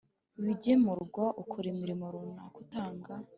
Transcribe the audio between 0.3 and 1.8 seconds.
Ibigemurwa ukora